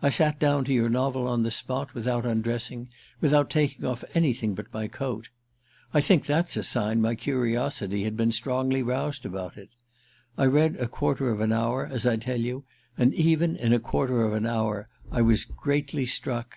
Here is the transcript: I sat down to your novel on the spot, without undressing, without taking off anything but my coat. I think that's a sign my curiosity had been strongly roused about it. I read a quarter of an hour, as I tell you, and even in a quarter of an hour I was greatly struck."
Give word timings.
I 0.00 0.08
sat 0.08 0.38
down 0.38 0.64
to 0.64 0.72
your 0.72 0.88
novel 0.88 1.28
on 1.28 1.42
the 1.42 1.50
spot, 1.50 1.92
without 1.92 2.24
undressing, 2.24 2.88
without 3.20 3.50
taking 3.50 3.84
off 3.84 4.02
anything 4.14 4.54
but 4.54 4.72
my 4.72 4.88
coat. 4.88 5.28
I 5.92 6.00
think 6.00 6.24
that's 6.24 6.56
a 6.56 6.64
sign 6.64 7.02
my 7.02 7.14
curiosity 7.14 8.04
had 8.04 8.16
been 8.16 8.32
strongly 8.32 8.82
roused 8.82 9.26
about 9.26 9.58
it. 9.58 9.68
I 10.38 10.46
read 10.46 10.76
a 10.76 10.88
quarter 10.88 11.28
of 11.28 11.40
an 11.40 11.52
hour, 11.52 11.84
as 11.86 12.06
I 12.06 12.16
tell 12.16 12.40
you, 12.40 12.64
and 12.96 13.12
even 13.12 13.56
in 13.56 13.74
a 13.74 13.78
quarter 13.78 14.24
of 14.24 14.32
an 14.32 14.46
hour 14.46 14.88
I 15.12 15.20
was 15.20 15.44
greatly 15.44 16.06
struck." 16.06 16.56